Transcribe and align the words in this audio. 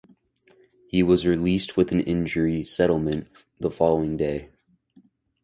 He 0.87 1.03
was 1.03 1.27
released 1.27 1.77
with 1.77 1.91
an 1.91 1.99
injury 1.99 2.63
settlement 2.63 3.27
the 3.59 3.69
following 3.69 4.17
day. 4.17 4.49